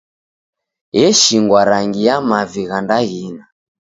[1.05, 3.43] Eshingwa rangi ya mavi gha ndaghina.